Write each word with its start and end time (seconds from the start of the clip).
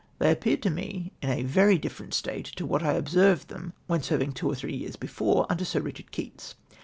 They 0.17 0.33
ajDpeared 0.33 0.63
to 0.63 0.69
ine 0.69 1.11
in 1.21 1.29
a 1.29 1.43
very 1.43 1.77
different 1.77 2.15
state 2.15 2.45
to 2.55 2.65
what 2.65 2.81
I 2.81 2.93
observed 2.93 3.49
them 3.49 3.73
when 3.85 4.01
serving 4.01 4.31
two 4.31 4.49
or 4.49 4.55
three 4.55 4.75
years 4.75 4.95
before 4.95 5.45
under 5.47 5.63
Sir 5.63 5.81
Eicliard 5.81 6.09
Keats. 6.09 6.55